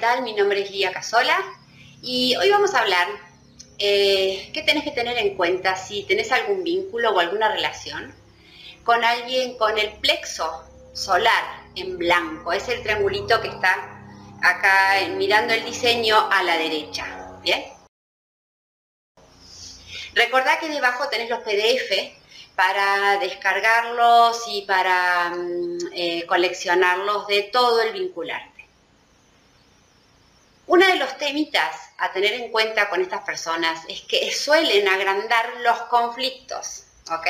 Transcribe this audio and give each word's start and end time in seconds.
tal? 0.00 0.22
Mi 0.22 0.34
nombre 0.34 0.60
es 0.62 0.70
Lía 0.70 0.92
Casola 0.92 1.38
y 2.02 2.34
hoy 2.36 2.50
vamos 2.50 2.74
a 2.74 2.80
hablar 2.80 3.06
eh, 3.78 4.50
qué 4.52 4.62
tenés 4.62 4.82
que 4.82 4.90
tener 4.90 5.16
en 5.18 5.36
cuenta 5.36 5.76
si 5.76 6.02
tenés 6.02 6.32
algún 6.32 6.64
vínculo 6.64 7.10
o 7.10 7.20
alguna 7.20 7.50
relación 7.50 8.12
con 8.82 9.04
alguien 9.04 9.56
con 9.56 9.78
el 9.78 9.92
plexo 10.00 10.64
solar 10.92 11.44
en 11.76 11.96
blanco. 11.96 12.52
Es 12.52 12.68
el 12.68 12.82
triangulito 12.82 13.40
que 13.40 13.48
está 13.48 14.04
acá 14.42 14.96
mirando 15.16 15.54
el 15.54 15.64
diseño 15.64 16.28
a 16.30 16.42
la 16.42 16.58
derecha. 16.58 17.38
¿Bien? 17.42 17.64
Recordá 20.14 20.58
que 20.58 20.68
debajo 20.68 21.08
tenés 21.08 21.30
los 21.30 21.40
PDF 21.40 22.16
para 22.56 23.18
descargarlos 23.18 24.42
y 24.48 24.62
para 24.62 25.30
mm, 25.30 25.78
eh, 25.92 26.26
coleccionarlos 26.26 27.28
de 27.28 27.44
todo 27.44 27.80
el 27.80 27.92
vincularte. 27.92 28.47
Uno 30.68 30.86
de 30.86 30.96
los 30.96 31.16
temitas 31.16 31.74
a 31.96 32.12
tener 32.12 32.34
en 32.34 32.50
cuenta 32.50 32.90
con 32.90 33.00
estas 33.00 33.22
personas 33.22 33.80
es 33.88 34.02
que 34.02 34.30
suelen 34.32 34.86
agrandar 34.86 35.56
los 35.62 35.80
conflictos, 35.84 36.84
¿ok? 37.10 37.26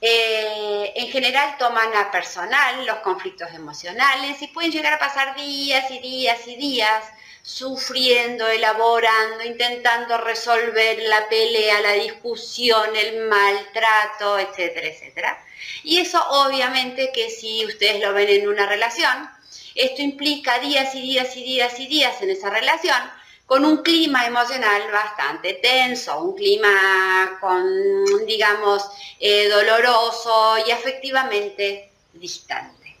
Eh, 0.00 0.92
en 0.96 1.08
general 1.08 1.56
toman 1.56 1.94
a 1.94 2.10
personal 2.10 2.84
los 2.84 2.96
conflictos 2.96 3.52
emocionales 3.54 4.42
y 4.42 4.48
pueden 4.48 4.72
llegar 4.72 4.94
a 4.94 4.98
pasar 4.98 5.36
días 5.36 5.88
y 5.92 6.00
días 6.00 6.48
y 6.48 6.56
días 6.56 7.04
sufriendo, 7.42 8.48
elaborando, 8.48 9.44
intentando 9.44 10.18
resolver 10.18 10.98
la 11.02 11.28
pelea, 11.28 11.80
la 11.80 11.92
discusión, 11.92 12.96
el 12.96 13.28
maltrato, 13.28 14.36
etcétera, 14.36 14.88
etcétera. 14.88 15.44
Y 15.84 16.00
eso 16.00 16.20
obviamente 16.28 17.12
que 17.14 17.30
si 17.30 17.64
ustedes 17.66 18.00
lo 18.00 18.12
ven 18.12 18.30
en 18.30 18.48
una 18.48 18.66
relación, 18.66 19.30
esto 19.74 20.02
implica 20.02 20.58
días 20.58 20.94
y 20.94 21.00
días 21.00 21.36
y 21.36 21.42
días 21.42 21.78
y 21.80 21.86
días 21.86 22.20
en 22.22 22.30
esa 22.30 22.50
relación 22.50 22.98
con 23.46 23.64
un 23.64 23.82
clima 23.82 24.26
emocional 24.26 24.82
bastante 24.92 25.54
tenso, 25.54 26.20
un 26.22 26.36
clima 26.36 27.36
con, 27.40 28.24
digamos, 28.24 28.84
eh, 29.18 29.48
doloroso 29.48 30.56
y 30.64 30.70
afectivamente 30.70 31.90
distante. 32.12 32.96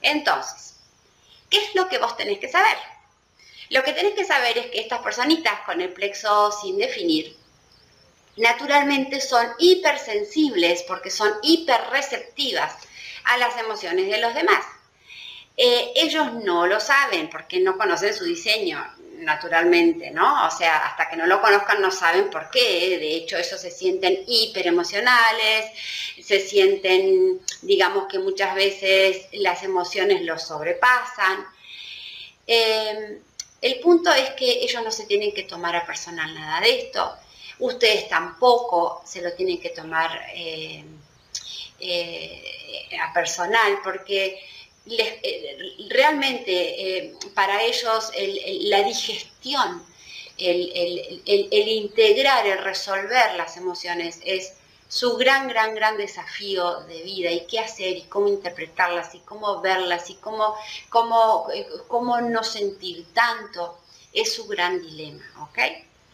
Entonces, 0.00 0.76
¿qué 1.50 1.58
es 1.58 1.74
lo 1.74 1.88
que 1.88 1.98
vos 1.98 2.16
tenés 2.16 2.38
que 2.38 2.48
saber? 2.48 2.78
Lo 3.68 3.82
que 3.82 3.92
tenés 3.92 4.14
que 4.14 4.24
saber 4.24 4.56
es 4.56 4.66
que 4.66 4.80
estas 4.80 5.00
personitas 5.00 5.60
con 5.66 5.80
el 5.80 5.92
plexo 5.92 6.52
sin 6.52 6.78
definir, 6.78 7.36
naturalmente 8.36 9.20
son 9.20 9.46
hipersensibles 9.58 10.84
porque 10.84 11.10
son 11.10 11.32
hiperreceptivas 11.42 12.74
a 13.24 13.36
las 13.38 13.58
emociones 13.58 14.08
de 14.08 14.18
los 14.18 14.34
demás. 14.34 14.64
Eh, 15.56 15.92
ellos 15.96 16.34
no 16.34 16.66
lo 16.66 16.80
saben 16.80 17.30
porque 17.30 17.60
no 17.60 17.78
conocen 17.78 18.14
su 18.14 18.24
diseño, 18.24 18.84
naturalmente, 19.18 20.10
¿no? 20.10 20.46
O 20.46 20.50
sea, 20.50 20.86
hasta 20.86 21.08
que 21.08 21.16
no 21.16 21.26
lo 21.26 21.40
conozcan 21.40 21.80
no 21.80 21.90
saben 21.90 22.30
por 22.30 22.50
qué. 22.50 22.98
De 22.98 23.14
hecho, 23.14 23.36
ellos 23.36 23.60
se 23.60 23.70
sienten 23.70 24.24
hiperemocionales, 24.26 25.70
se 26.22 26.40
sienten, 26.40 27.40
digamos 27.62 28.06
que 28.08 28.18
muchas 28.18 28.54
veces 28.54 29.26
las 29.32 29.62
emociones 29.62 30.22
los 30.22 30.42
sobrepasan. 30.42 31.46
Eh, 32.46 33.20
el 33.60 33.80
punto 33.80 34.12
es 34.12 34.30
que 34.30 34.62
ellos 34.62 34.82
no 34.84 34.90
se 34.90 35.06
tienen 35.06 35.32
que 35.32 35.44
tomar 35.44 35.74
a 35.76 35.86
personal 35.86 36.34
nada 36.34 36.60
de 36.60 36.78
esto. 36.78 37.16
Ustedes 37.58 38.08
tampoco 38.08 39.02
se 39.06 39.22
lo 39.22 39.32
tienen 39.32 39.60
que 39.60 39.70
tomar 39.70 40.10
eh, 40.34 40.84
eh, 41.80 42.98
a 43.00 43.12
personal 43.12 43.78
porque 43.82 44.38
eh, 44.88 45.74
realmente 45.90 47.14
para 47.34 47.62
ellos 47.62 48.12
la 48.60 48.82
digestión, 48.82 49.84
el 50.38 51.68
integrar, 51.68 52.46
el 52.46 52.58
resolver 52.58 53.34
las 53.36 53.56
emociones 53.56 54.20
es 54.24 54.54
su 54.88 55.16
gran, 55.16 55.48
gran, 55.48 55.74
gran 55.74 55.96
desafío 55.96 56.80
de 56.82 57.02
vida 57.02 57.30
y 57.30 57.46
qué 57.46 57.58
hacer 57.58 57.96
y 57.96 58.02
cómo 58.02 58.28
interpretarlas 58.28 59.14
y 59.14 59.20
cómo 59.20 59.60
verlas 59.60 60.10
y 60.10 60.14
cómo, 60.16 60.54
cómo, 60.88 61.48
eh, 61.52 61.66
cómo 61.88 62.20
no 62.20 62.44
sentir 62.44 63.06
tanto, 63.12 63.78
es 64.12 64.32
su 64.34 64.46
gran 64.46 64.80
dilema, 64.80 65.24
¿ok? 65.42 65.58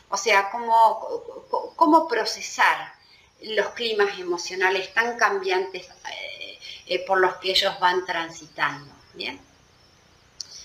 O 0.09 0.16
sea, 0.16 0.50
cómo, 0.50 1.72
cómo 1.77 2.09
procesar 2.09 2.94
los 3.43 3.69
climas 3.71 4.19
emocionales 4.19 4.93
tan 4.94 5.16
cambiantes 5.16 5.88
eh, 6.87 6.94
eh, 6.94 7.04
por 7.06 7.19
los 7.20 7.37
que 7.37 7.50
ellos 7.50 7.78
van 7.81 8.04
transitando, 8.04 8.93
¿bien? 9.15 9.41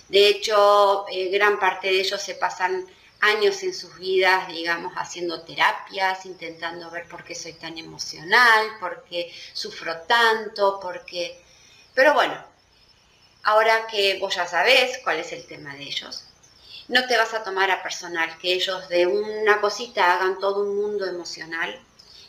De 0.09 0.29
hecho, 0.29 1.05
gran 1.31 1.59
parte 1.59 1.87
de 1.87 1.99
ellos 1.99 2.21
se 2.21 2.35
pasan 2.35 2.85
años 3.19 3.63
en 3.63 3.73
sus 3.73 3.97
vidas, 3.97 4.47
digamos, 4.47 4.93
haciendo 4.95 5.41
terapias, 5.41 6.25
intentando 6.25 6.89
ver 6.91 7.07
por 7.07 7.23
qué 7.23 7.35
soy 7.35 7.53
tan 7.53 7.77
emocional, 7.77 8.77
por 8.79 9.03
qué 9.03 9.33
sufro 9.53 9.97
tanto, 10.01 10.79
por 10.79 11.05
qué... 11.05 11.41
Pero 11.93 12.13
bueno, 12.13 12.41
ahora 13.43 13.87
que 13.87 14.19
vos 14.19 14.35
ya 14.35 14.47
sabés 14.47 14.99
cuál 15.03 15.19
es 15.19 15.31
el 15.31 15.45
tema 15.47 15.73
de 15.75 15.83
ellos, 15.83 16.25
no 16.87 17.05
te 17.07 17.17
vas 17.17 17.33
a 17.33 17.43
tomar 17.43 17.71
a 17.71 17.83
personal 17.83 18.37
que 18.37 18.53
ellos 18.53 18.87
de 18.87 19.07
una 19.07 19.59
cosita 19.59 20.13
hagan 20.13 20.39
todo 20.39 20.61
un 20.61 20.75
mundo 20.77 21.05
emocional 21.05 21.77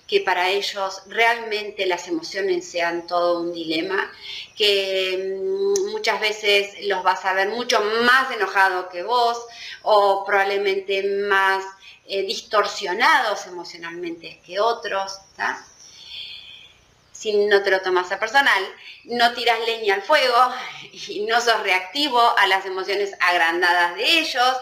que 0.08 0.20
para 0.20 0.48
ellos 0.48 1.02
realmente 1.06 1.84
las 1.84 2.08
emociones 2.08 2.68
sean 2.68 3.06
todo 3.06 3.40
un 3.40 3.52
dilema, 3.52 4.10
que 4.56 5.36
mm, 5.38 5.90
muchas 5.92 6.18
veces 6.18 6.86
los 6.86 7.02
vas 7.02 7.24
a 7.26 7.34
ver 7.34 7.50
mucho 7.50 7.78
más 8.02 8.30
enojados 8.32 8.86
que 8.86 9.02
vos 9.02 9.38
o 9.82 10.24
probablemente 10.24 11.02
más 11.28 11.62
eh, 12.06 12.22
distorsionados 12.22 13.46
emocionalmente 13.46 14.40
que 14.46 14.58
otros. 14.58 15.12
Si 17.12 17.46
no 17.46 17.62
te 17.62 17.70
lo 17.70 17.82
tomas 17.82 18.10
a 18.10 18.18
personal, 18.18 18.64
no 19.04 19.34
tiras 19.34 19.58
leña 19.66 19.94
al 19.94 20.02
fuego 20.02 20.36
y 20.92 21.26
no 21.26 21.38
sos 21.42 21.62
reactivo 21.62 22.18
a 22.38 22.46
las 22.46 22.64
emociones 22.64 23.12
agrandadas 23.20 23.94
de 23.96 24.20
ellos. 24.20 24.56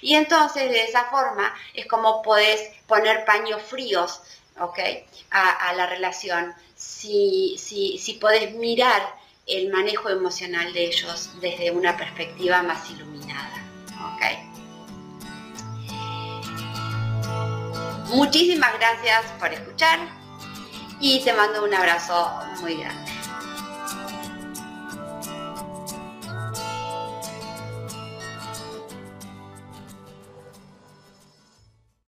Y 0.00 0.14
entonces 0.14 0.70
de 0.70 0.84
esa 0.84 1.04
forma 1.06 1.54
es 1.72 1.86
como 1.86 2.22
podés 2.22 2.70
poner 2.86 3.24
paños 3.24 3.62
fríos 3.62 4.20
¿ok? 4.60 4.78
A, 5.30 5.72
la 5.74 5.86
relación, 5.86 6.54
si, 6.76 7.56
si, 7.58 7.98
si 7.98 8.14
podés 8.14 8.54
mirar 8.54 9.02
el 9.46 9.70
manejo 9.72 10.08
emocional 10.08 10.72
de 10.72 10.84
ellos 10.86 11.30
desde 11.40 11.70
una 11.70 11.96
perspectiva 11.96 12.62
más 12.62 12.88
iluminada, 12.90 13.62
¿ok? 14.14 14.22
Muchísimas 18.14 18.72
gracias 18.78 19.24
por 19.40 19.52
escuchar 19.52 19.98
y 21.00 21.20
te 21.24 21.32
mando 21.32 21.64
un 21.64 21.74
abrazo 21.74 22.30
muy 22.60 22.76
grande. 22.76 23.13